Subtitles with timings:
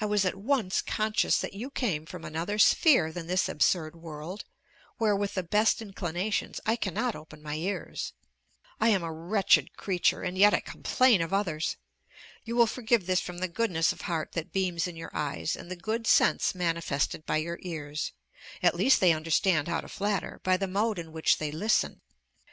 [0.00, 4.44] I was at once conscious that you came from another sphere than this absurd world,
[4.98, 8.14] where, with the best inclinations, I cannot open my ears.
[8.80, 11.76] I am a wretched creature, and yet I complain of others!!
[12.42, 15.70] You will forgive this from the goodness of heart that beams in your eyes, and
[15.70, 18.10] the good sense manifested by your ears;
[18.60, 22.00] at least they understand how to flatter, by the mode in which they listen.